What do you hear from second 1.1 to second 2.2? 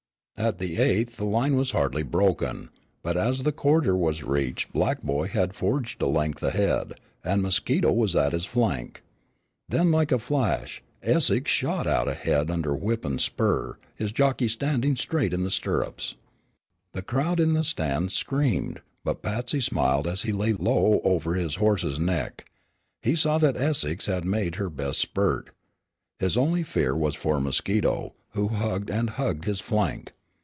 the line was hardly